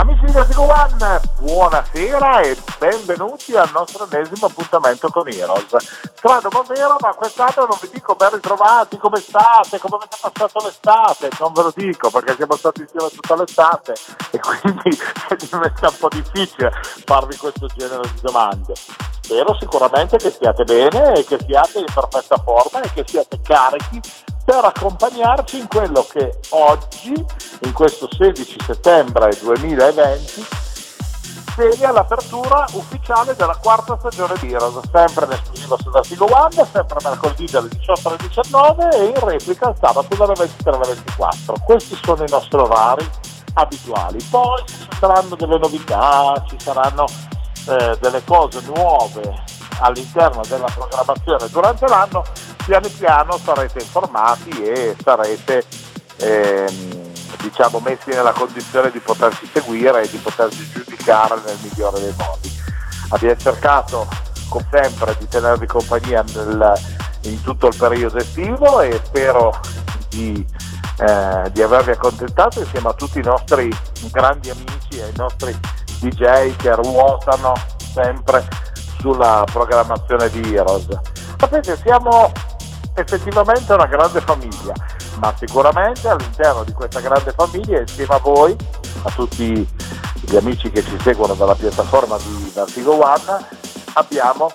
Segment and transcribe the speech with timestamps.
[0.00, 5.76] Amici di Vertigo One, buonasera e benvenuti al nostro ennesimo appuntamento con Heroes.
[6.14, 10.64] Strano ma vero, ma quest'anno non vi dico ben ritrovati, come state, come avete passato
[10.64, 13.92] l'estate, non ve lo dico perché siamo stati insieme tutta l'estate
[14.30, 14.88] e quindi
[15.50, 16.72] diventa un po' difficile
[17.04, 18.72] farvi questo genere di domande.
[19.20, 24.00] Spero sicuramente che stiate bene e che siate in perfetta forma e che siate carichi
[24.50, 27.14] per accompagnarci in quello che oggi,
[27.60, 30.44] in questo 16 settembre 2020,
[31.54, 36.98] segna l'apertura ufficiale della quarta stagione di Heroes, sempre in esclusiva su Vertigo One, sempre
[37.00, 41.54] mercoledì dalle 18 alle 19 e in replica il sabato dalle 23 alle 24.
[41.64, 43.08] Questi sono i nostri orari
[43.54, 44.18] abituali.
[44.30, 47.04] Poi ci saranno delle novità, ci saranno
[47.68, 49.44] eh, delle cose nuove
[49.78, 52.24] all'interno della programmazione durante l'anno,
[52.70, 55.64] piano piano sarete informati e sarete
[56.18, 57.10] ehm,
[57.42, 62.48] diciamo, messi nella condizione di poterci seguire e di poterci giudicare nel migliore dei modi.
[63.08, 64.06] Abbiamo cercato,
[64.48, 66.72] come sempre, di tenervi compagnia nel,
[67.22, 69.50] in tutto il periodo estivo e spero
[70.08, 70.46] di,
[70.98, 73.68] eh, di avervi accontentato insieme a tutti i nostri
[74.12, 75.58] grandi amici e ai nostri
[75.98, 77.52] DJ che ruotano
[77.92, 78.46] sempre
[79.00, 80.86] sulla programmazione di Heroes.
[81.36, 82.30] Sapete, siamo
[82.94, 84.72] effettivamente una grande famiglia,
[85.18, 88.56] ma sicuramente all'interno di questa grande famiglia, insieme a voi,
[89.02, 89.68] a tutti
[90.20, 93.46] gli amici che ci seguono dalla piattaforma di Vertigo One,
[93.94, 94.52] abbiamo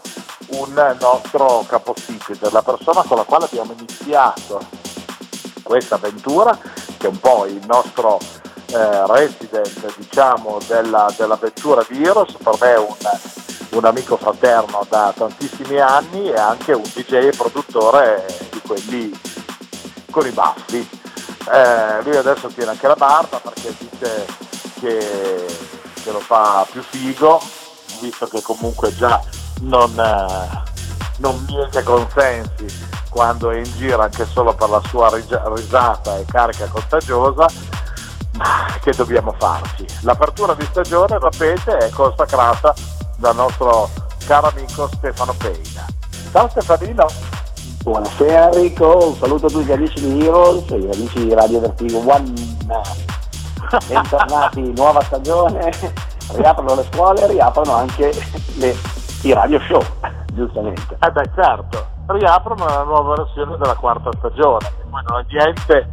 [0.49, 4.59] un nostro capostipite, la persona con la quale abbiamo iniziato
[5.63, 6.57] questa avventura,
[6.97, 8.19] che è un po' il nostro
[8.67, 12.95] eh, resident diciamo, della, dell'avventura di Heroes, per me è un,
[13.71, 19.19] un amico fraterno da tantissimi anni e anche un DJ e produttore di quelli
[20.11, 20.89] con i baffi.
[21.51, 24.25] Eh, lui adesso tiene anche la barba perché dice
[24.79, 25.45] che,
[26.03, 27.41] che, lo fa più figo,
[27.99, 29.21] visto che comunque già
[29.61, 30.63] non, eh,
[31.17, 32.65] non miete consensi
[33.09, 35.09] quando è in giro anche solo per la sua
[35.53, 37.45] risata e carica contagiosa,
[38.33, 39.85] ma che dobbiamo farci?
[40.01, 42.73] L'apertura di stagione, sapete, è consacrata
[43.25, 43.89] dal nostro
[44.27, 45.83] caro amico Stefano Peina.
[46.31, 47.07] Ciao Stefanino!
[47.81, 51.59] Buonasera Enrico, un saluto a tutti gli amici di Heroes e gli amici di Radio
[51.59, 52.31] Vertigo One.
[53.87, 55.71] Bentornati, nuova stagione,
[56.35, 58.11] riaprono le scuole, riaprono anche
[58.57, 58.75] le,
[59.23, 59.81] i radio show,
[60.33, 60.95] giustamente.
[60.99, 65.89] Eh beh certo, riaprono la nuova versione della quarta stagione, poi non è niente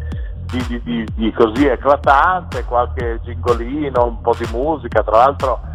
[0.51, 5.71] di, di, di, di, così eclatante, qualche gingolino, un po' di musica, tra l'altro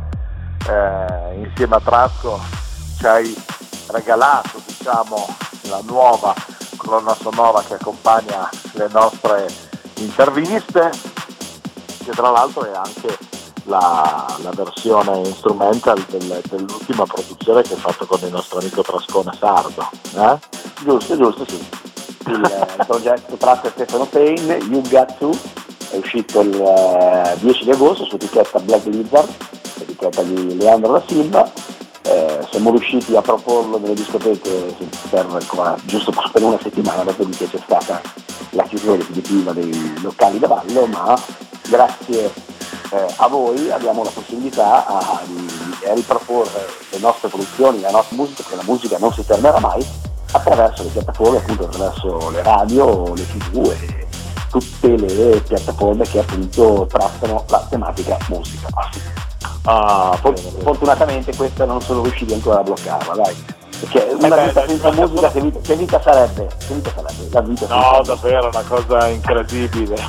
[0.68, 2.40] eh, insieme a Trasco
[2.98, 3.36] ci hai
[3.88, 5.28] regalato diciamo,
[5.70, 6.34] la nuova
[6.76, 9.48] colonna sonora che accompagna le nostre
[9.96, 10.90] interviste,
[12.04, 13.18] che tra l'altro è anche
[13.64, 19.32] la, la versione instrumental del, dell'ultima produzione che hai fatto con il nostro amico Trascone
[19.38, 19.90] Sardo.
[20.16, 20.40] Eh?
[20.84, 21.68] Giusto, giusto, sì.
[22.28, 25.38] Il, il progetto tratto Stefano Payne, You Got To,
[25.92, 29.30] è uscito il eh, 10 di agosto su etichetta Black Lizard,
[29.80, 31.52] etichetta di Leandro da Silva.
[32.02, 34.76] Eh, siamo riusciti a proporlo nelle discoteche
[35.10, 35.26] per,
[35.86, 38.02] giusto per una settimana dopo che c'è stata
[38.52, 41.20] la chiusura definitiva dei locali da ballo, ma
[41.68, 42.32] grazie
[42.92, 48.16] eh, a voi abbiamo la possibilità a, di, a riproporre le nostre produzioni, la nostra
[48.16, 49.86] musica, perché la musica non si fermerà mai,
[50.32, 54.07] attraverso le piattaforme, appunto attraverso le radio, le tv e
[54.58, 58.68] tutte le piattaforme che appunto trattano la tematica musica.
[59.64, 63.36] Ah, fortunatamente queste non sono riusciti ancora a bloccarla, dai.
[63.80, 66.48] Perché una eh vita senza musica che vita, che vita, sarebbe?
[66.48, 67.30] Che vita sarebbe?
[67.32, 69.96] La vita no, davvero, una cosa incredibile.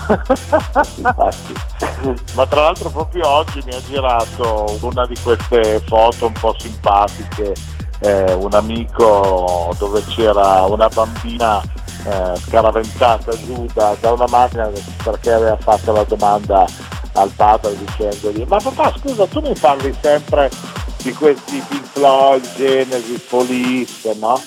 [2.34, 7.52] Ma tra l'altro proprio oggi mi ha girato una di queste foto un po' simpatiche,
[7.98, 11.60] eh, un amico dove c'era una bambina
[12.04, 14.70] eh, scaraventata giù da, da una macchina
[15.02, 16.66] perché aveva fatto la domanda
[17.12, 20.50] al padre dicendogli ma papà scusa tu mi parli sempre
[21.02, 24.40] di questi Pink Floyd, Genesis, Police, no?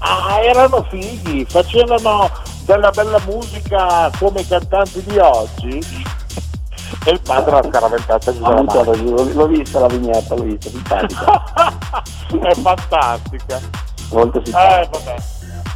[0.00, 2.30] Ah, erano fighi, facevano
[2.64, 6.10] della bella musica come i cantanti di oggi.
[7.04, 12.02] E il padre la scaraventata giù l'ho, l'ho vista la vignetta, l'ho vista, simpatica.
[12.42, 13.60] È fantastica.
[14.10, 14.80] Molto simpatica.
[14.80, 15.31] Eh, vabbè.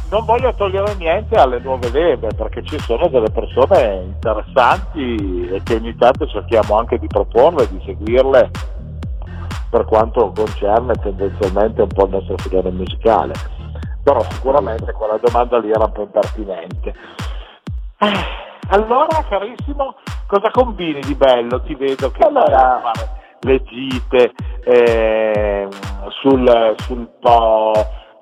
[0.09, 5.75] Non voglio togliere niente alle nuove leve perché ci sono delle persone interessanti e che
[5.75, 8.51] ogni tanto cerchiamo anche di proporle, di seguirle
[9.69, 13.33] per quanto concerne tendenzialmente un po' il nostro filone musicale.
[14.01, 16.93] Però sicuramente quella domanda lì era un po' impertinente.
[17.99, 18.11] Eh,
[18.69, 19.95] allora, carissimo,
[20.27, 21.61] cosa combini di bello?
[21.61, 22.81] Ti vedo che allora...
[22.81, 24.33] fare le gite
[24.63, 25.67] eh,
[26.09, 27.71] sul, sul po'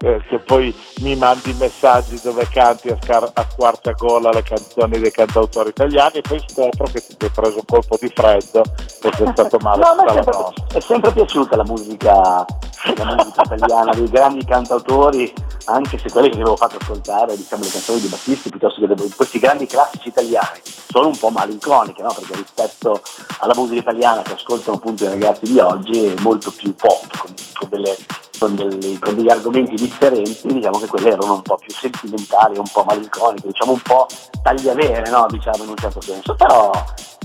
[0.05, 5.09] eh, che poi mi mandi messaggi dove canti a, scar- a squarciagola le canzoni dei
[5.09, 9.27] cantautori italiani e poi scopro che ti sei preso un colpo di freddo e sei
[9.31, 10.77] stato male no, tutta la notte.
[10.77, 15.33] È sempre piaciuta la musica, la musica italiana dei grandi cantautori,
[15.65, 19.39] anche se quelli che avevo fatto ascoltare, diciamo le canzoni di Battisti piuttosto che questi
[19.39, 22.13] grandi classici italiani, sono un po' malinconiche, no?
[22.13, 23.01] perché rispetto
[23.39, 27.33] alla musica italiana che ascoltano appunto i ragazzi di oggi è molto più pop, con,
[27.53, 27.95] con delle
[28.37, 32.67] con, delle, con, degli argomenti differenti, diciamo che quelle erano un po' più sentimentali, un
[32.71, 34.07] po' malinconiche, diciamo un po'
[34.43, 35.25] tagliavere, no?
[35.29, 36.71] diciamo in un certo senso, però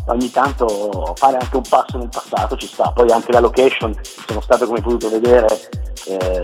[0.06, 3.94] ogni tanto fare anche un passo nel passato ci sta, poi anche la location,
[4.26, 5.68] sono stato come potuto vedere
[6.06, 6.42] eh,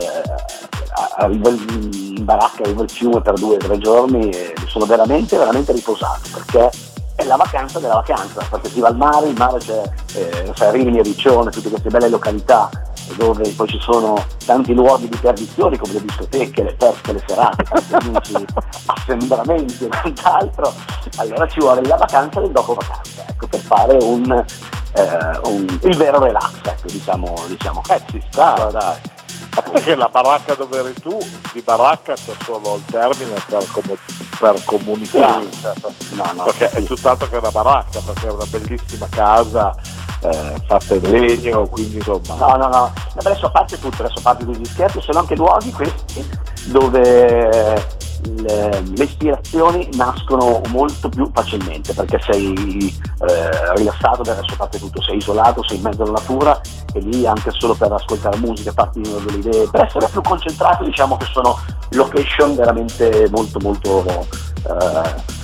[1.17, 5.73] arrivo in baracca, arrivo il fiume per due o tre giorni e sono veramente, veramente
[5.73, 6.71] riposato perché
[7.17, 9.83] è la vacanza della vacanza, perché si va al mare, il mare c'è
[10.15, 12.69] eh, Rimini, Riccione, tutte queste belle località
[13.15, 17.63] dove poi ci sono tanti luoghi di perdizione come le discoteche, le feste, le serate,
[17.63, 18.45] tanti amici,
[18.87, 20.73] assembramenti e quant'altro,
[21.17, 24.45] allora ci vuole la vacanza del dopo vacanza, ecco, per fare un,
[24.93, 27.81] eh, un, il vero relax, ecco, diciamo, diciamo.
[27.89, 29.16] Eh, ci sta, dai.
[29.63, 31.19] Perché la baracca dove eri tu,
[31.53, 33.99] di baracca c'è solo il termine per, com-
[34.39, 35.61] per comunicare, sì.
[35.61, 35.93] certo.
[36.11, 36.77] no, no, perché sì.
[36.77, 39.75] è tutt'altro che una baracca, perché è una bellissima casa
[40.21, 42.35] eh, fatte in legno, quindi insomma.
[42.35, 45.37] No, no, no, adesso a parte tutto, adesso a parte tutti gli scherzi, sono anche
[45.37, 46.29] luoghi questi
[46.67, 48.05] dove
[48.43, 52.89] le, ispirazioni nascono molto più facilmente perché sei
[53.29, 56.61] eh, rilassato per adesso parte tutto, sei isolato, sei in mezzo alla natura
[56.93, 61.17] e lì anche solo per ascoltare musica partono delle idee, per essere più concentrato diciamo
[61.17, 61.59] che sono
[61.91, 65.35] location veramente molto molto eh,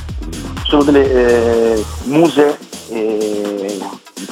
[0.64, 2.58] sono delle eh, muse
[2.88, 3.80] eh,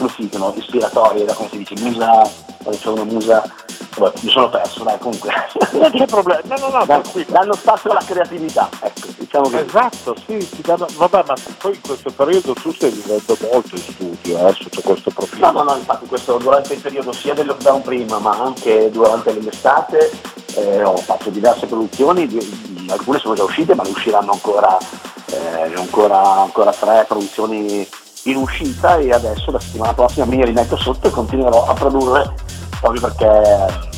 [0.01, 2.23] come si dicono, ispiratorie, da come si dice, musa,
[2.71, 3.43] c'è una musa,
[3.97, 5.31] vabbè, mi sono perso, dai, comunque.
[5.73, 9.65] Non c'è problema, no, no, no, Dan, danno spazio alla creatività, ecco, diciamo che...
[9.65, 14.49] Esatto, sì, danno, vabbè, ma poi in questo periodo tu stai vivendo molto in studio,
[14.49, 15.51] eh, sotto questo profilo.
[15.51, 19.33] No, no, no, infatti questo durante il periodo sia del lockdown prima, ma anche durante
[19.33, 20.11] l'estate,
[20.57, 22.29] eh, ho fatto diverse produzioni,
[22.89, 24.77] alcune sono già uscite, ma ne usciranno ancora,
[25.27, 27.89] eh, ancora, ancora tre produzioni
[28.25, 32.35] in uscita e adesso la settimana prossima mi rimetto sotto e continuerò a produrre
[32.81, 33.89] proprio perché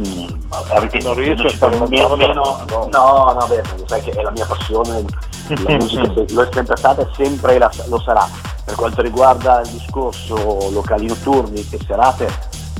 [0.00, 4.46] mm, non riesco a fare meno, meno, no, no, beh, sai che è la mia
[4.46, 5.04] passione,
[5.48, 8.28] la musica lo è sempre stata e sempre la, lo sarà.
[8.64, 12.26] Per quanto riguarda il discorso locali notturni e serate,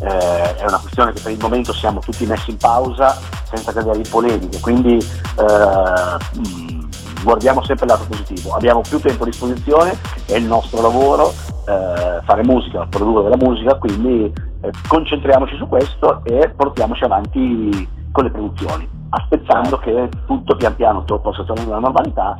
[0.00, 3.16] eh, è una questione che per il momento siamo tutti messi in pausa
[3.48, 6.85] senza cadere in polemiche, quindi eh, mm,
[7.22, 11.28] guardiamo sempre il lato positivo, abbiamo più tempo a disposizione, è il nostro lavoro
[11.66, 18.24] eh, fare musica, produrre della musica, quindi eh, concentriamoci su questo e portiamoci avanti con
[18.24, 22.38] le produzioni, aspettando che tutto pian piano possa tornare alla normalità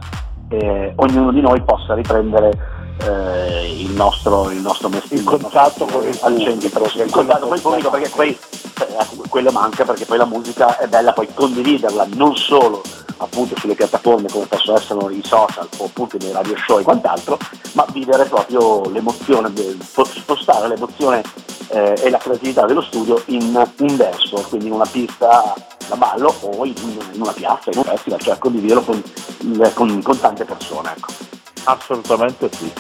[0.49, 2.51] e ognuno di noi possa riprendere
[3.03, 6.51] eh, il, nostro, il nostro mestiere, il contatto con il pubblico,
[7.03, 7.91] il contatto con il pubblico.
[7.91, 12.83] perché poi eh, quello manca perché poi la musica è bella poi condividerla non solo
[13.19, 17.39] appunto sulle piattaforme come possono essere i social o appunto nei radio show e quant'altro,
[17.73, 19.53] ma vivere proprio l'emozione,
[19.85, 21.23] spostare l'emozione
[21.69, 25.55] eh, e la creatività dello studio in un verso, quindi in una pista
[25.89, 26.75] da ballo o in,
[27.15, 29.03] una piazza, in un festival, cioè condividerlo con,
[29.75, 30.93] con, con tante persone.
[30.97, 31.36] Ecco.
[31.67, 32.73] Assolutamente sì.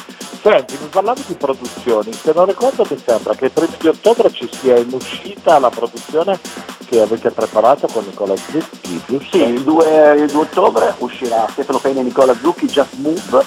[0.42, 4.30] Senti, mi parlavi di produzioni, se non ricordo mi sembra che il primo di ottobre
[4.30, 6.38] ci sia in uscita la produzione
[6.86, 9.36] che avete preparato con Nicola Zucchi, giusto?
[9.36, 13.44] Sì, il 2, il 2 ottobre uscirà Stefano Pena e Nicola Zucchi, Just Move,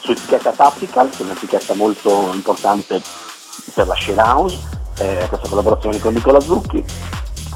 [0.00, 3.00] su etichetta Tactical, che è un'etichetta molto importante
[3.72, 4.58] per la Share House,
[4.98, 6.84] eh, questa collaborazione con Nicola Zucchi.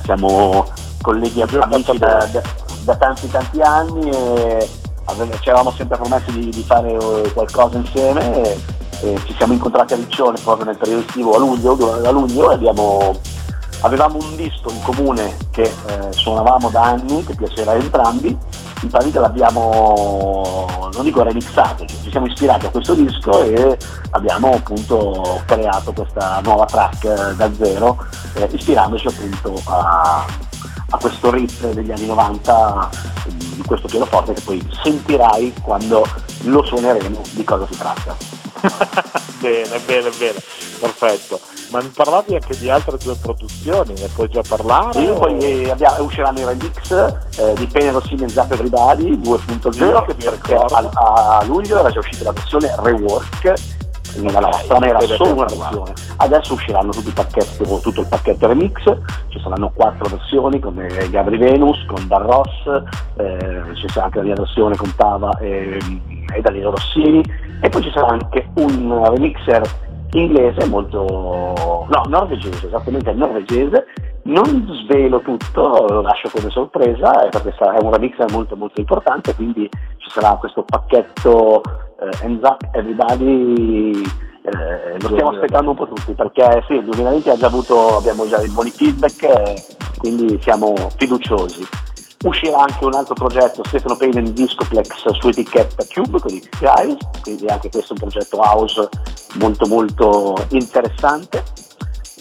[0.04, 0.70] Siamo
[1.02, 2.42] colleghi amici da, da,
[2.84, 4.68] da tanti tanti anni e
[5.40, 8.60] ci eravamo sempre promessi di, di fare eh, qualcosa insieme e,
[9.02, 12.54] e, ci siamo incontrati a Riccione proprio nel periodo estivo a luglio, a luglio e
[12.54, 13.20] abbiamo,
[13.80, 18.36] avevamo un disco in comune che eh, suonavamo da anni, che piaceva a entrambi,
[18.84, 23.76] in pratica l'abbiamo, non dico remixato, cioè ci siamo ispirati a questo disco e
[24.10, 30.24] abbiamo appunto creato questa nuova track eh, da zero, eh, ispirandoci appunto a,
[30.94, 32.90] a questo riff degli anni 90
[33.26, 36.06] di questo pianoforte che poi sentirai quando
[36.42, 38.16] lo suoneremo di cosa si tratta.
[39.40, 40.38] bene, bene, bene,
[40.80, 41.40] perfetto.
[41.70, 45.00] Ma mi parlavi anche di altre due produzioni, ne puoi già parlare?
[45.00, 45.14] Sì, o...
[45.14, 50.14] poi eh, abbiamo, usciranno i remix eh, di Penny Rossini e Zap Everybody 2.0 che
[50.14, 53.82] perché a, a, luglio era già uscita la versione rework
[54.22, 58.82] la nostra era solo una versione adesso usciranno tutti i pacchetti tutto il pacchetto remix.
[59.28, 62.82] Ci saranno quattro versioni come Gabri Venus con Dan Ross
[63.16, 65.78] eh, ci sarà anche la mia versione con Tava e,
[66.34, 67.22] e Danilo Rossini.
[67.60, 69.62] E poi ci sarà anche un remixer
[70.12, 73.86] inglese molto no norvegese esattamente norvegese
[74.24, 79.68] non svelo tutto, lo lascio come sorpresa perché è un remix molto molto importante, quindi
[79.98, 81.60] ci sarà questo pacchetto
[82.00, 84.02] eh, Ends Up Everybody,
[84.42, 88.26] eh, lo stiamo aspettando un po' tutti perché sì, il 2020 ha già avuto, abbiamo
[88.26, 89.64] già dei buoni feedback, eh,
[89.98, 91.66] quindi siamo fiduciosi.
[92.24, 97.46] Uscirà anche un altro progetto, Stefano Payne Discoplex su etichetta Cube con i Guys, quindi
[97.48, 98.88] anche questo è un progetto house
[99.38, 101.42] molto molto interessante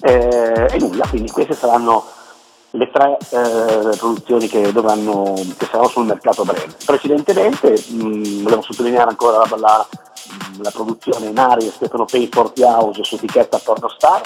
[0.05, 2.03] eh, e nulla, quindi queste saranno
[2.71, 6.75] le tre eh, produzioni che, dovranno, che saranno sul mercato breve.
[6.85, 9.87] Precedentemente mh, volevo sottolineare ancora la, la,
[10.61, 14.21] la produzione Nari e Stefano Pay Porti House su etichetta Pornostar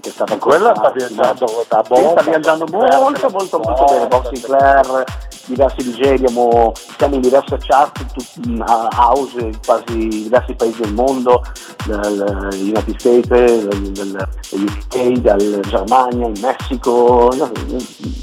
[0.00, 4.06] che è stata quella sta viaggiando da molto, sta viaggiando molto molto molto bene.
[4.08, 5.04] Bob Sinclair
[5.46, 8.58] diversi DJ abbiamo, siamo in diverse chart tut,
[8.96, 11.42] house in quasi diversi paesi del mondo
[11.86, 17.30] dagli United States dal, UK dal Germania in Messico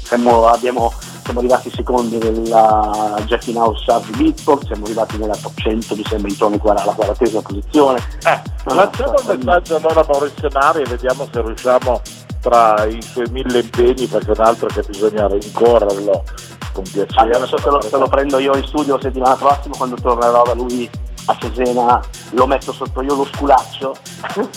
[0.04, 0.92] siamo, abbiamo
[1.28, 6.04] siamo arrivati secondi nella Jackie House Chart di Beatport, siamo arrivati nella top 100 mi
[6.04, 7.98] sembra intorno alla quarantesima posizione.
[8.24, 8.40] Eh,
[8.74, 12.00] lanciamo un messaggio allora a Maurizio Nari e vediamo se riusciamo
[12.40, 16.24] tra i suoi mille impegni, perché è un altro che bisogna rincorrerlo
[16.72, 17.36] con piacere.
[17.36, 20.54] Adesso te lo, te lo prendo io in studio la settimana prossima quando tornerò da
[20.54, 20.88] lui
[21.26, 23.94] a Cesena lo metto sotto io lo sculaccio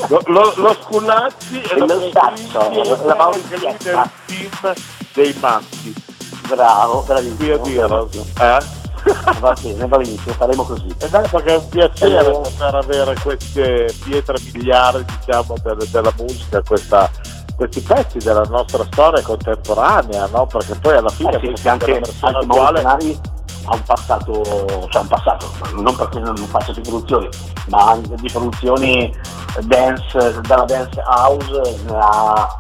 [0.08, 4.74] lo, lo, lo sculacci e, e lo, lo staccio la Maurizio del team
[5.14, 6.11] dei maschi
[6.48, 7.38] Bravo, bravissimo.
[7.38, 8.10] Qui a dirlo.
[8.40, 8.80] Eh?
[9.40, 10.94] Va bene, va benissimo, faremo così.
[11.00, 16.14] E dai, perché è un piacere eh, poter avere queste pietre miliari, diciamo, del, della
[16.18, 17.10] musica, questa,
[17.56, 20.46] questi pezzi della nostra storia contemporanea, no?
[20.46, 22.82] Perché poi alla fine eh sì, anche, anche attuale...
[22.84, 22.98] ha
[23.74, 24.44] un passato,
[24.90, 27.30] cioè un passato, non perché non faccia più produzioni,
[27.70, 29.16] ma di produzioni
[29.62, 32.58] dance, dalla dance house a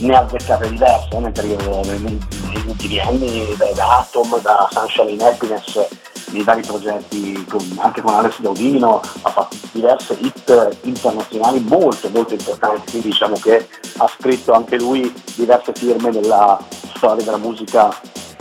[0.00, 2.18] ne ha beccate diverse nel periodo, negli
[2.66, 5.86] ultimi anni, da, Atom, da Sunshine in Happiness,
[6.30, 12.34] nei vari progetti, con, anche con Alex Daudino, ha fatto diverse hit internazionali molto molto
[12.34, 16.58] importanti, diciamo che ha scritto anche lui diverse firme nella
[16.96, 17.88] storia della musica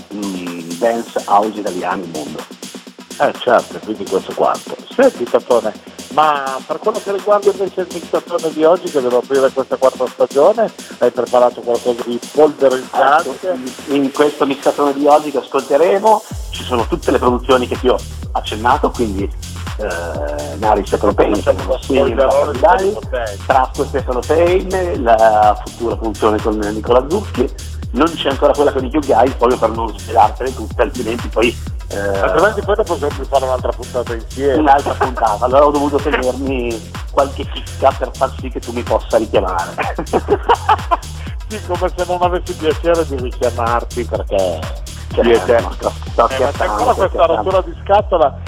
[0.09, 2.64] mh, dance house italiana nel mondo.
[3.17, 4.75] Eh certo, quindi questo quanto.
[4.93, 5.73] Senti Tatone,
[6.09, 10.05] ma per quello che riguarda invece il mixatone di oggi che devo aprire questa quarta
[10.07, 13.57] stagione, hai preparato qualcosa di polverizzante?
[13.87, 17.97] In questo mixatone di oggi che ascolteremo ci sono tutte le produzioni che ti ho
[18.33, 20.83] accennato, quindi eh, Nari
[21.15, 21.41] Payne,
[23.45, 27.49] Trasco Stefano Payne, la futura produzione con Nicola Zucchi,
[27.91, 32.19] non c'è ancora quella con i Guys proprio per non svelartele tutte, altrimenti poi eh,
[32.19, 34.55] altrimenti poi sempre fare un'altra puntata insieme.
[34.55, 39.17] Un'altra puntata, allora ho dovuto tenermi qualche chicca per far sì che tu mi possa
[39.17, 39.71] richiamare.
[41.47, 44.59] sì, come se non avessi piacere di richiamarti perché
[45.09, 45.61] siete.
[45.61, 48.39] No, sto, sto eh, c'è ancora questa rottura di scatola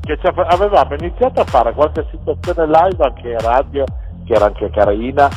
[0.00, 3.84] che avevamo iniziato a fare qualche situazione live anche in radio,
[4.24, 5.28] che era anche carina.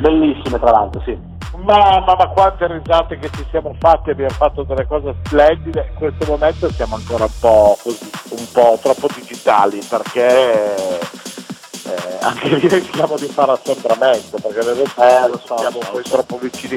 [0.00, 4.86] Bellissime tra l'altro, sì Mamma, ma quante risate che ci siamo fatti, abbiamo fatto delle
[4.86, 5.88] cose splendide.
[5.90, 12.48] In questo momento siamo ancora un po', così, un po troppo digitali perché eh, anche
[12.48, 16.76] lì rischiamo di fare assembramento perché eh, lo so, siamo poi troppo vicini.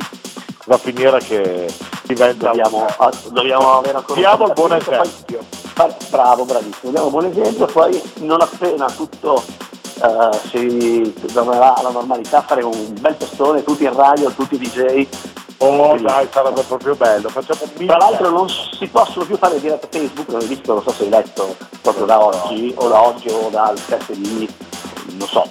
[0.65, 1.72] Va a finire che
[2.03, 2.48] diventa.
[2.48, 3.12] Dobbiamo, un...
[3.31, 5.39] dobbiamo avere ancora Diamo il buon esempio.
[5.74, 9.43] Poi, bravo, bravissimo, diamo un buon esempio, poi non appena tutto
[10.01, 15.07] uh, si tornerà alla normalità, faremo un bel testone, tutti in radio, tutti i DJ.
[15.57, 17.29] Oh dai, sarebbe proprio bello.
[17.29, 20.91] Facciamo un Tra l'altro non si possono più fare dirette Facebook, l'ho visto, non so
[20.91, 24.53] se hai letto proprio da oggi, o da oggi o dal 7 di,
[25.17, 25.48] non so,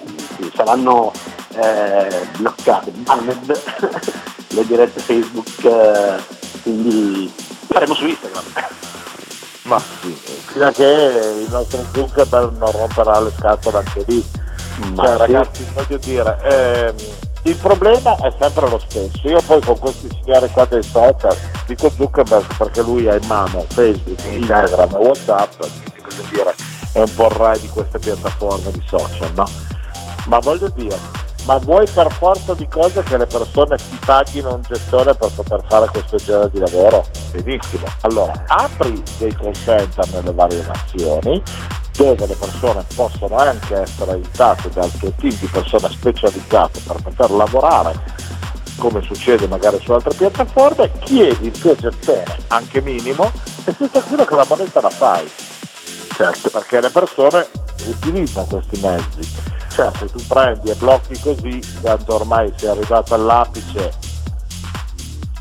[0.53, 1.11] saranno
[1.55, 3.61] eh, bloccate, banned
[4.49, 6.15] le dirette Facebook, eh,
[6.61, 7.31] quindi
[7.67, 8.43] faremo su Instagram.
[9.63, 14.23] Ma sì, fino a che il nostro Zuckerberg non romperà le scatole anche lì.
[14.93, 15.17] Ma cioè, sì.
[15.17, 16.95] ragazzi, voglio dire, ehm,
[17.43, 19.27] il problema è sempre lo stesso.
[19.27, 21.35] Io poi con questi signori qua dei social
[21.65, 25.63] dico Zuckerberg perché lui ha in mano Facebook, Instagram e Whatsapp,
[26.29, 26.55] dire,
[26.91, 29.49] è un po' il re di queste piattaforme di social, no?
[30.27, 30.97] Ma voglio dire,
[31.45, 35.63] ma vuoi per forza di cose che le persone ti paghino un gestore per poter
[35.67, 37.05] fare questo genere di lavoro?
[37.31, 37.85] Benissimo.
[38.01, 39.53] Allora, apri dei call
[40.11, 41.41] nelle varie nazioni,
[41.95, 47.31] dove le persone possono anche essere aiutate dal tuo team di persone specializzate per poter
[47.31, 48.23] lavorare
[48.77, 53.31] come succede magari su altre piattaforme, chiedi il tuo gestione anche minimo
[53.63, 55.29] e sei tranquillo che la moneta la fai.
[56.13, 57.47] Certo, perché le persone
[57.85, 59.53] utilizzano questi mezzi.
[59.75, 63.91] Certo, se tu prendi e blocchi così, quando ormai sei arrivato all'apice,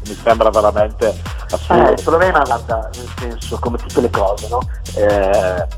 [0.09, 1.14] mi sembra veramente
[1.50, 1.91] assurdo.
[1.91, 4.59] Eh, il problema guarda, nel senso, come tutte le cose, no?
[4.97, 5.69] Eh,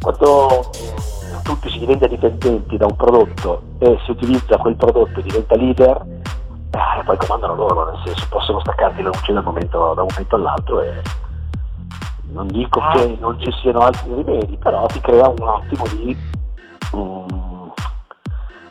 [0.00, 5.22] quando eh, tutti si diventa dipendenti da un prodotto e si utilizza quel prodotto e
[5.24, 6.06] diventa leader,
[6.70, 10.08] eh, poi comandano loro, nel senso possono staccarti la luce da un momento, da un
[10.08, 11.02] momento all'altro e
[12.30, 12.92] non dico ah.
[12.92, 16.16] che non ci siano altri rimedi, però ti crea un attimo di,
[16.92, 17.51] um,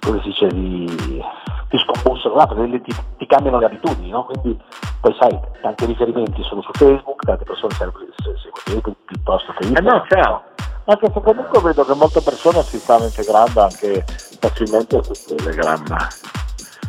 [0.01, 1.23] come si dice, di,
[1.69, 2.47] ti scombussano, no?
[2.47, 4.25] perché ti, ti, cambiano le abitudini, no?
[4.25, 4.59] quindi
[4.99, 8.05] poi sai, tanti riferimenti sono su Facebook, tante persone seguono
[8.63, 9.87] Facebook piuttosto che Instagram.
[9.87, 10.43] Eh no, certo.
[10.85, 14.03] Anche se comunque vedo che molte persone si stanno integrando anche
[14.39, 16.07] facilmente su Telegram.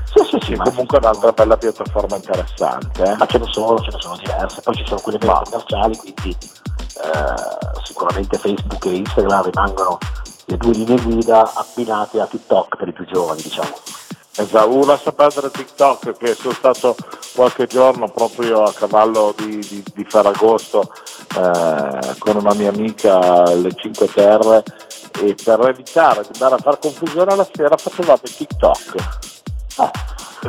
[0.04, 3.02] Sì, sì, sì, comunque è un'altra bella piattaforma interessante.
[3.02, 3.16] Eh?
[3.16, 7.82] Ma ce ne sono, ce ne sono diverse, poi ci sono quelle commerciali, quindi eh,
[7.82, 9.98] sicuramente Facebook e Instagram rimangono
[10.52, 13.70] le due linee guida abbinate a TikTok per i più giovani, diciamo.
[14.34, 16.96] Esatto, uno lascia TikTok che sono stato
[17.34, 20.90] qualche giorno proprio a cavallo di, di, di Ferragosto
[21.36, 24.62] eh, con una mia amica alle 5 Terre
[25.20, 28.94] e per evitare di andare a fare confusione la sera facevamo TikTok.
[29.76, 29.90] Ah,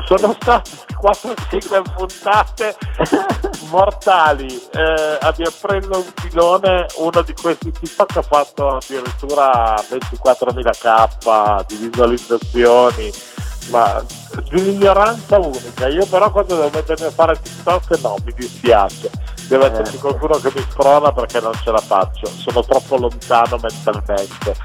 [0.05, 0.71] sono state
[1.01, 2.75] 4-5 puntate
[3.69, 4.47] mortali.
[4.71, 13.11] Eh, abbiamo preso un filone, uno di questi TikTok ha fatto addirittura 24.000k di visualizzazioni
[13.69, 14.03] ma
[14.49, 15.87] di un'ignoranza unica.
[15.87, 19.09] Io però quando devo mettermi a fare TikTok no, mi dispiace.
[19.47, 19.71] Deve eh.
[19.71, 22.27] esserci qualcuno che mi sprona perché non ce la faccio.
[22.27, 24.57] Sono troppo lontano mentalmente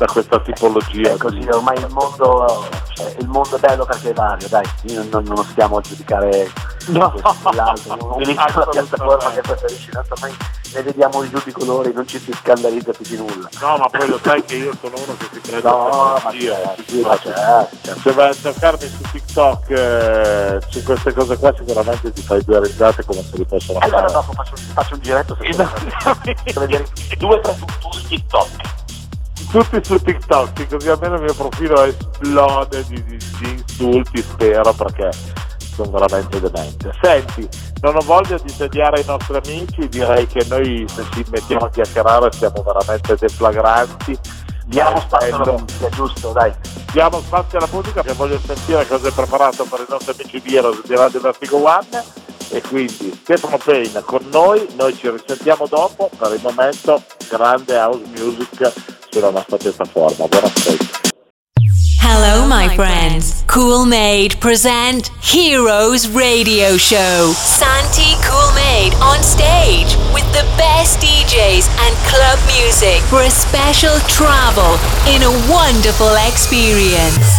[0.00, 1.12] da questa tipologia.
[1.12, 4.64] È così, ormai il mondo, cioè, il mondo è bello perché è vario, dai,
[5.10, 6.50] non, non stiamo a giudicare
[6.86, 7.14] no.
[7.52, 10.34] l'altro, non la piattaforma che preferisci, ormai
[10.72, 13.48] ne vediamo di tutti i colori, non ci si scandalizza più di nulla.
[13.60, 17.00] No, ma poi lo sai che io sono uno che si prende no, ma certo,
[17.02, 18.00] ma certo, certo.
[18.00, 22.60] Se vai a cercarmi su TikTok eh, su queste cose qua sicuramente ti fai due
[22.60, 23.92] risate come se li possono fare.
[23.92, 26.86] Allora dopo faccio, faccio un giretto se vedere
[27.18, 27.54] due o tre
[27.90, 28.78] su TikTok
[29.50, 35.10] tutti su TikTok, così almeno il mio profilo esplode di, di, di insulti, spero, perché
[35.74, 36.92] sono veramente demente.
[37.02, 37.48] Senti,
[37.80, 41.70] non ho voglia di tediare i nostri amici, direi che noi se ci mettiamo a
[41.70, 44.18] chiacchierare siamo veramente deflagranti.
[44.66, 46.52] Diamo spazio alla musica, giusto, dai.
[46.92, 50.56] Diamo spazio alla musica che voglio sentire cosa è preparato per i nostri amici di
[50.56, 56.10] Heroes di Radio Vertigo One e quindi Stefano Payne con noi, noi ci risentiamo dopo,
[56.16, 58.72] per il momento grande house music
[59.10, 60.26] sulla nostra piattaforma.
[60.26, 60.98] Buon ascolto.
[62.02, 63.44] Hello, my friends.
[63.46, 67.32] Cool Made present Heroes Radio Show.
[67.32, 73.96] Santi Cool Made on stage with the best DJs and club music for a special
[74.08, 77.38] travel in a wonderful experience.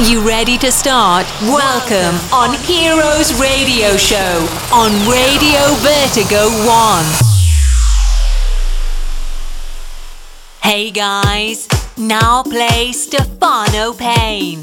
[0.00, 1.26] You ready to start?
[1.42, 7.04] Welcome on Heroes Radio Show on Radio Vertigo 1.
[10.62, 14.62] Hey guys, now play Stefano Payne.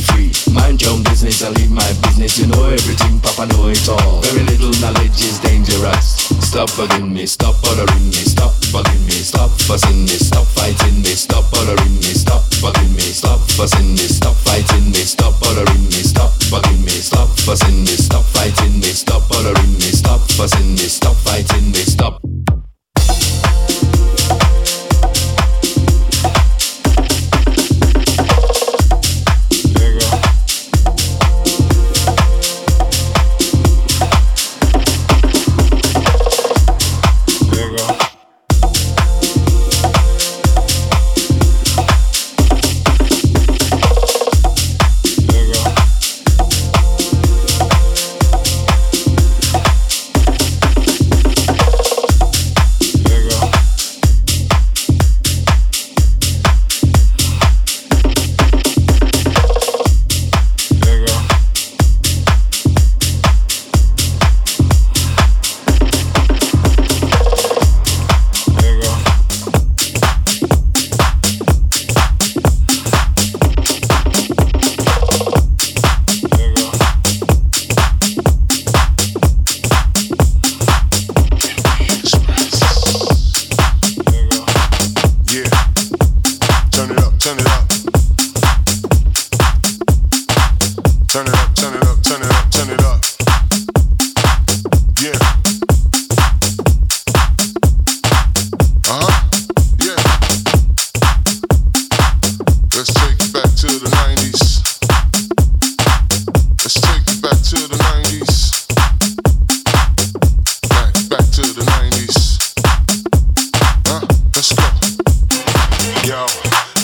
[0.00, 0.32] free.
[0.52, 2.38] Mind your own business and leave my business.
[2.38, 4.20] You know everything, Papa know it all.
[4.22, 6.30] Very little knowledge is dangerous.
[6.40, 11.12] Stop bugging me, stop bothering me, stop bugging me, stop fussing me, stop fighting me,
[11.14, 16.00] stop bothering me, stop bugging me, stop fussing me, stop fighting me, stop bothering me,
[16.02, 20.86] stop bugging me, stop fussing me, stop fighting me, stop bothering me, stop fussing me,
[20.88, 22.29] stop fighting me, stop.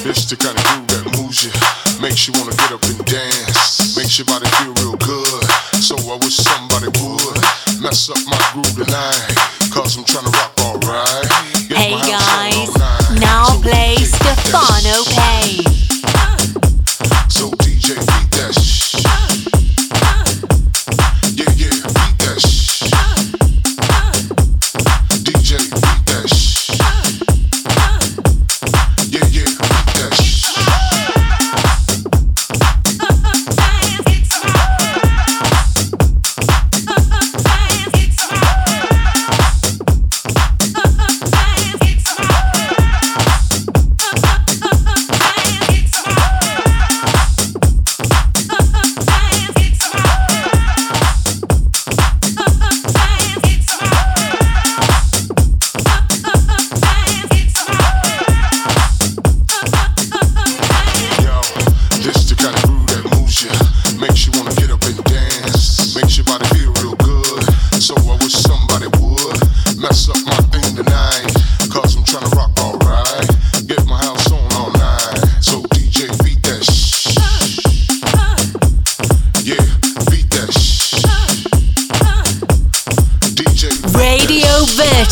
[0.08, 1.50] It's the kind of groove that moves you,
[2.00, 4.45] makes you wanna get up and dance, makes your body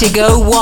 [0.04, 0.53] on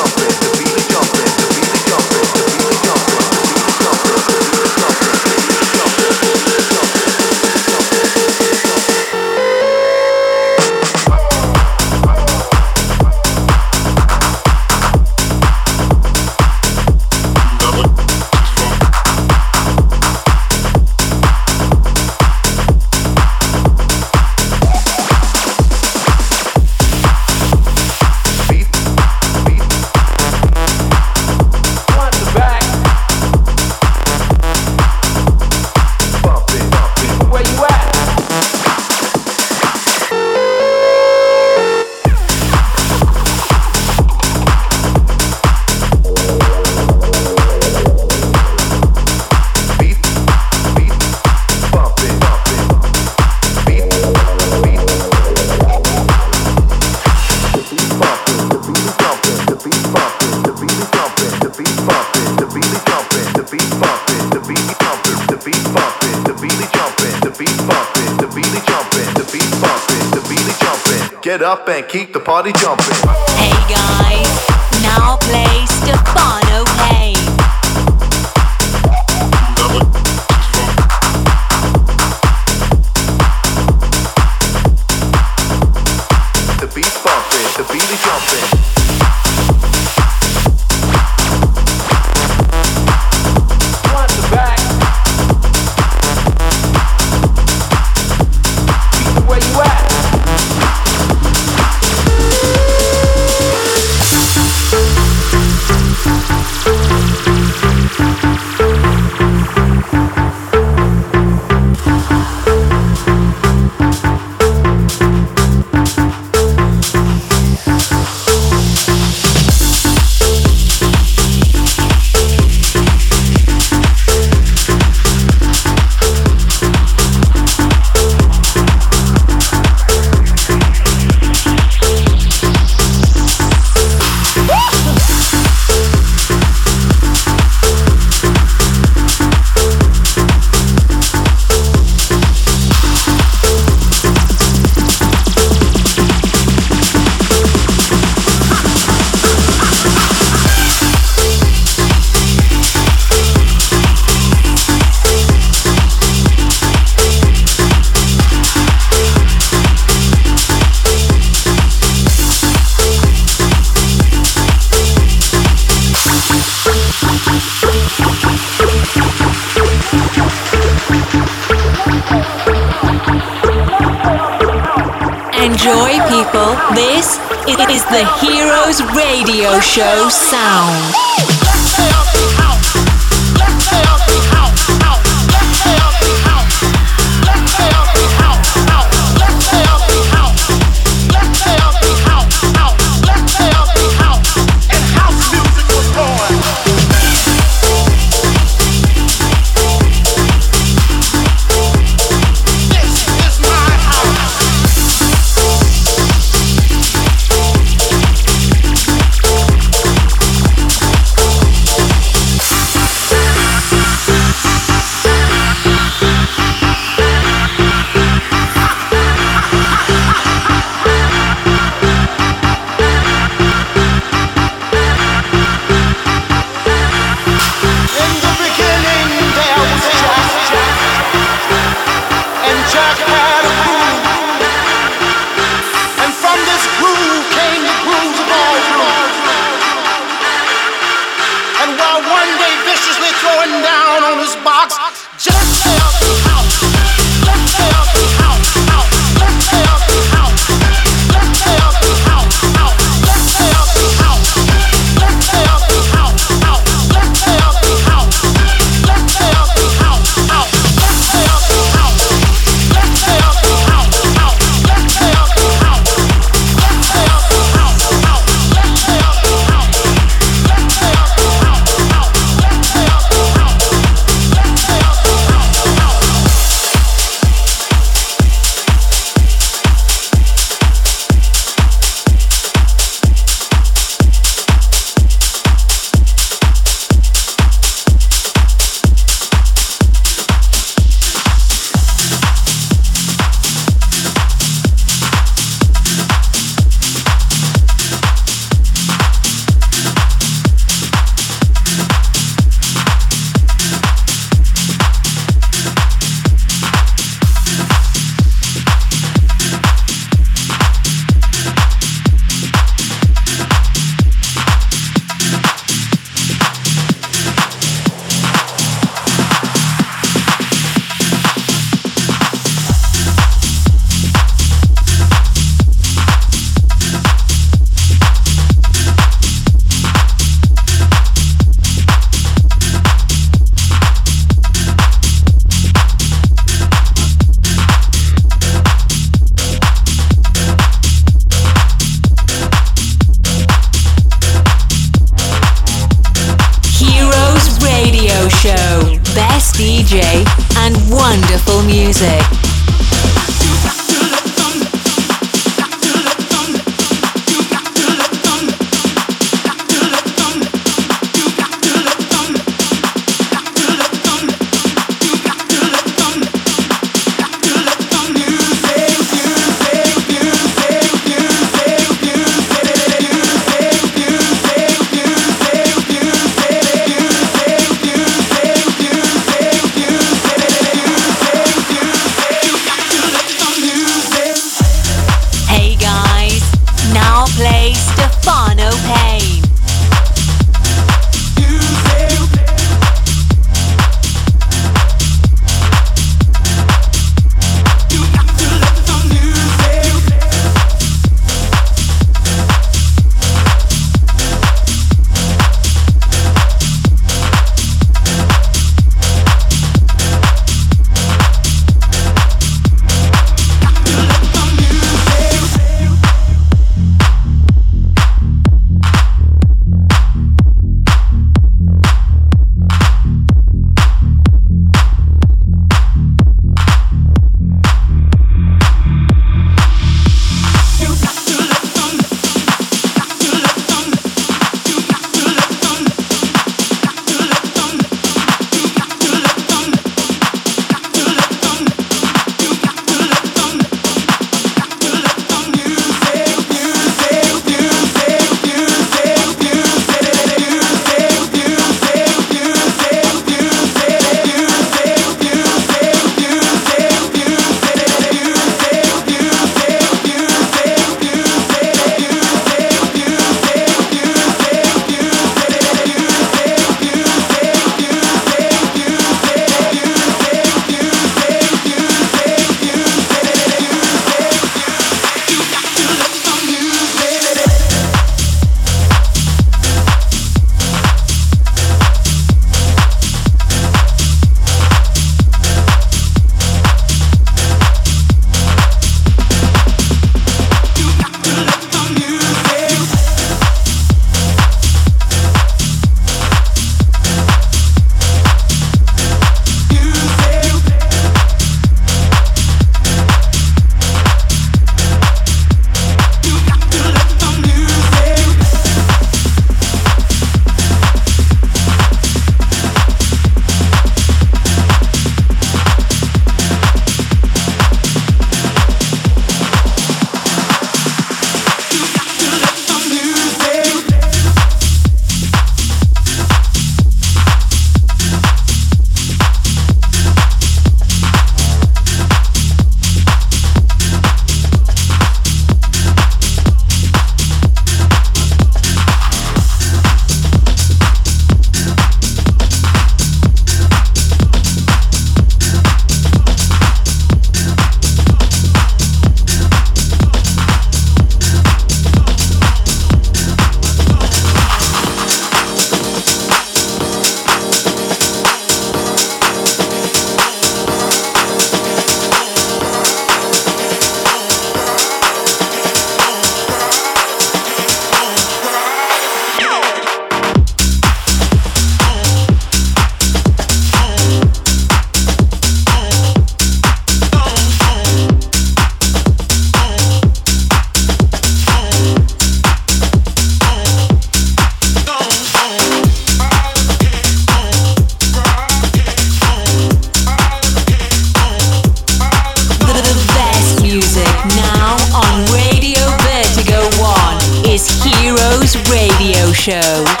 [599.41, 600.00] Show.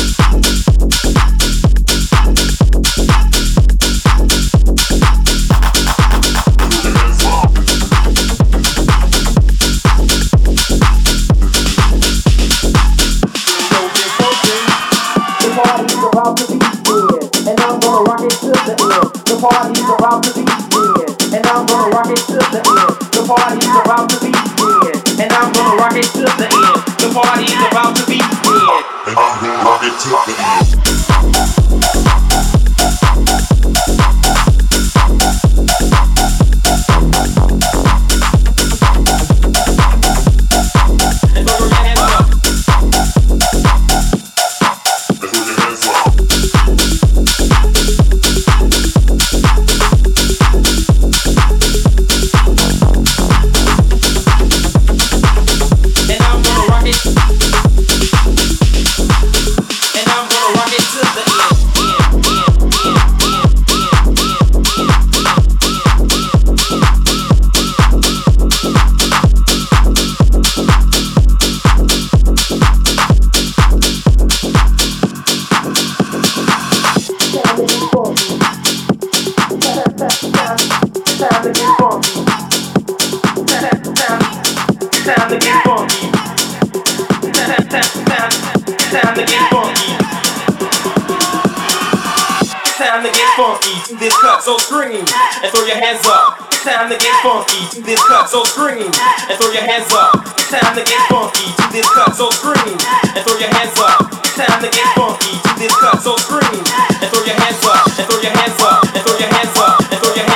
[94.89, 96.41] and throw your hands up.
[96.49, 97.69] It's time to get funky.
[97.69, 100.25] Do this cut so scream and throw your hands up.
[100.25, 101.53] It's time to get funky.
[101.53, 102.77] Do this cut so scream
[103.13, 104.09] and throw your hands up.
[104.09, 105.37] It's time to get funky.
[105.37, 106.65] Do this cut so scream
[106.97, 109.79] and throw your hands up and throw your hands up and throw your hands up
[109.85, 110.30] and throw your hands up.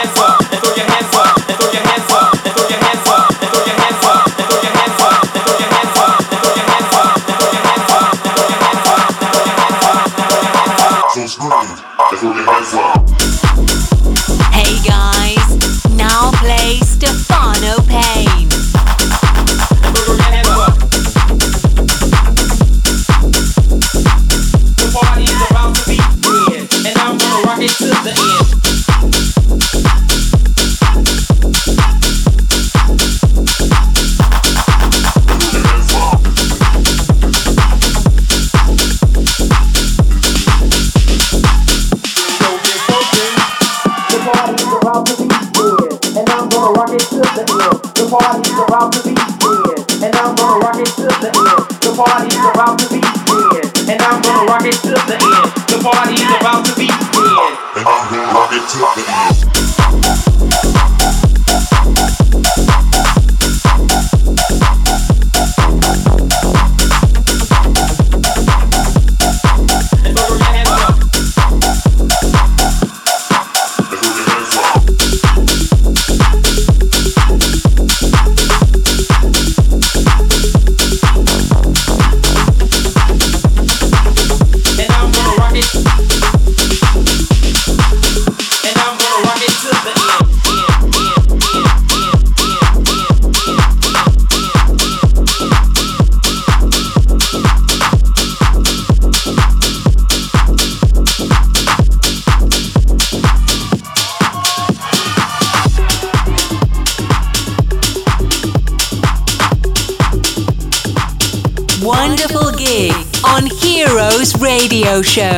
[115.06, 115.35] Show.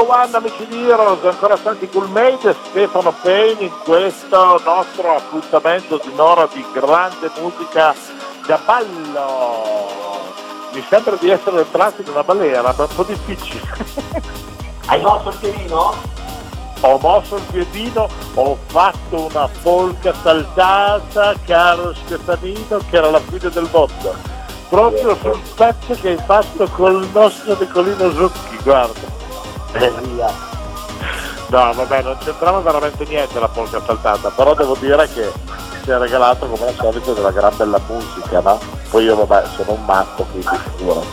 [0.00, 6.48] One, amici di Heroes, ancora Santi Coolmate, Stefano Payne in questo nostro appuntamento di un'ora
[6.50, 7.94] di grande musica
[8.46, 10.18] da ballo.
[10.72, 13.60] Mi sembra di essere entrato in una balera, ma è un po' difficile.
[14.86, 16.18] Hai mosso il piedino?
[16.82, 23.50] ho mosso il piedino, ho fatto una polca saltata, caro Stefanino, che era la fine
[23.50, 24.14] del mondo.
[24.70, 29.19] Proprio sul pezzo che hai fatto col nostro Nicolino Zucchi, guarda.
[29.72, 30.32] Via.
[31.48, 35.32] No, vabbè, non c'entrava veramente niente la polka saltata, però devo dire che
[35.82, 38.58] si è regalato come al solito della gran bella musica, no?
[38.88, 41.04] Poi io vabbè sono un matto, quindi sicuro.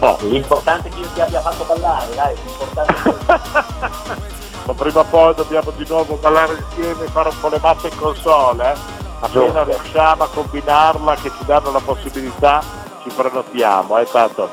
[0.00, 4.18] Oh, L'importante è che io ti abbia fatto ballare, dai, l'importante è
[4.64, 7.96] ma prima o poi dobbiamo di nuovo ballare insieme fare un po' le mappe in
[7.96, 8.76] console, eh?
[9.20, 12.60] Appena riusciamo a combinarla, che ci danno la possibilità,
[13.02, 14.50] ci prenotiamo, eh tanto.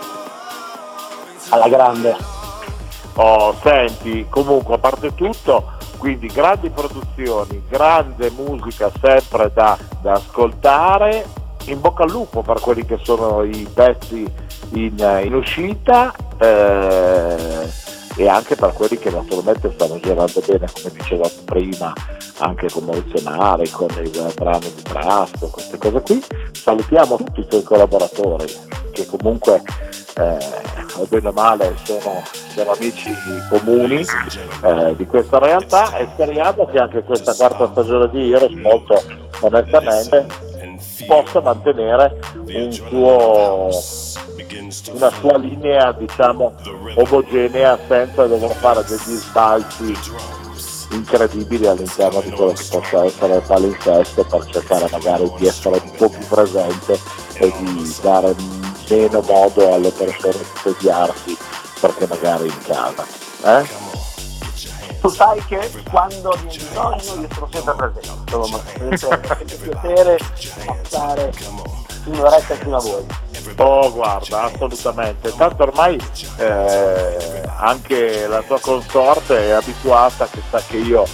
[1.50, 2.39] alla grande.
[3.22, 11.26] Oh, senti, comunque a parte tutto, quindi grandi produzioni, grande musica sempre da, da ascoltare,
[11.66, 14.26] in bocca al lupo per quelli che sono i pezzi
[14.70, 17.68] in, in uscita eh,
[18.16, 21.94] e anche per quelli che naturalmente stanno girando bene, come dicevamo prima,
[22.38, 26.24] anche con Maurizio Nari, con il brano di Trasto, queste cose qui.
[26.54, 28.46] Salutiamo tutti i tuoi collaboratori
[28.94, 29.62] che comunque
[30.16, 33.14] eh, bene o male sono, sono amici
[33.50, 34.06] comuni
[34.64, 39.02] eh, di questa realtà e speriamo che anche questa quarta stagione di Heroes molto
[39.42, 40.26] onestamente
[41.08, 43.70] possa mantenere un suo,
[44.94, 46.54] una sua linea diciamo
[46.96, 49.96] omogenea senza dover fare degli sbalzi
[50.92, 55.92] incredibili all'interno di quello che possa essere il palinsesto per cercare magari di essere un
[55.96, 57.00] po' più presente
[57.36, 58.36] e di dare
[58.90, 61.38] meno modo alle persone di sediarsi
[61.80, 63.06] perché magari in casa.
[63.44, 63.88] Eh?
[65.02, 70.18] Tu sai che quando mi bisogno io sono sempre presente, insomma, sempre, sempre piacere
[70.66, 71.34] passare
[72.06, 73.06] un'oretta fino a voi.
[73.56, 75.34] Oh guarda, assolutamente.
[75.36, 75.98] Tanto ormai
[76.38, 81.06] eh, anche la tua consorte è abituata che sa che io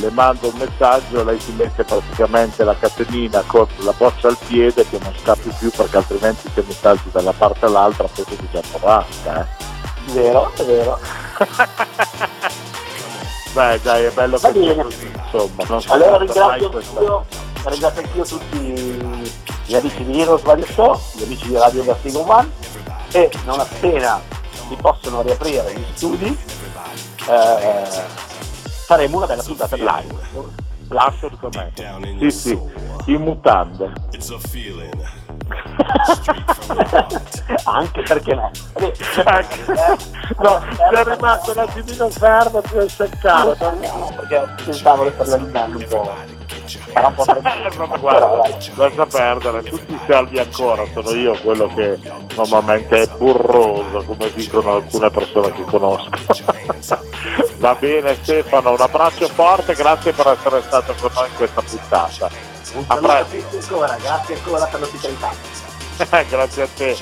[0.00, 4.86] le mando un messaggio, lei si mette praticamente la catenina con la boccia al piede
[4.88, 8.48] che non scappi più perché altrimenti se mi salti da una parte all'altra poi ti
[8.50, 9.40] già porasca.
[9.42, 10.12] Eh.
[10.12, 10.98] Vero, è vero.
[13.52, 14.82] Beh dai, è bello Va bene.
[14.82, 15.64] così, insomma.
[15.68, 17.26] Non so Allora ringrazio anch'io,
[17.64, 18.58] ringrazio anch'io tutti
[19.66, 22.50] gli amici di Heroes Radio Show, gli amici di Radio Vertigo One
[23.12, 24.20] e non appena
[24.68, 26.38] si possono riaprire gli studi
[27.28, 28.28] eh,
[28.90, 30.16] faremo una bella puntata live.
[30.88, 31.88] Assolutamente.
[32.18, 32.58] Sì, sì,
[33.04, 33.92] in mutande.
[37.64, 38.50] Anche perché no.
[40.40, 43.56] No, sei rimasto un attimino fermo, hai seccato.
[44.16, 46.39] Perché pensavo di andando un po'.
[46.78, 47.86] Freddo.
[47.86, 48.42] ma guarda,
[48.74, 51.98] lascia perdere, tutti salvi ancora, sono io quello che
[52.34, 56.08] normalmente è burroso, come dicono alcune persone che conosco.
[57.58, 62.30] Va bene Stefano, un abbraccio forte, grazie per essere stato con noi in questa puntata.
[62.72, 63.36] Un A presto.
[63.36, 65.30] tutti ancora, grazie ancora per l'ospitalità.
[66.28, 66.96] grazie a te.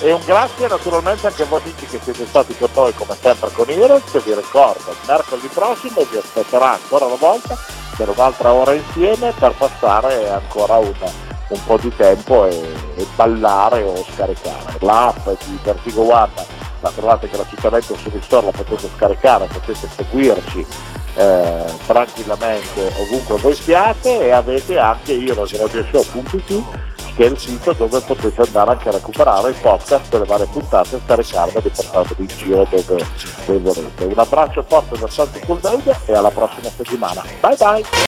[0.00, 3.50] E un grazie naturalmente anche a voi amici che siete stati con noi come sempre
[3.50, 7.58] con che vi ricordo, mercoledì prossimo vi aspetterà ancora una volta
[7.98, 10.94] per un'altra ora insieme per passare ancora un,
[11.48, 12.56] un po' di tempo e,
[12.94, 14.78] e ballare o scaricare.
[14.78, 16.30] L'app di Vertigo One
[16.80, 20.64] la trovate gratuitamente sul store, la potete scaricare, potete seguirci
[21.16, 26.62] eh, tranquillamente ovunque voi siate e avete anche heroesradioshow.it
[27.18, 30.94] che è il sito dove potete andare anche a recuperare i podcast delle varie puntate
[30.94, 33.06] e scaricarle e portarveli in giro dove,
[33.44, 34.04] dove volete.
[34.04, 37.24] Un abbraccio forte da Santi Coolmade e alla prossima settimana.
[37.40, 38.07] Bye bye!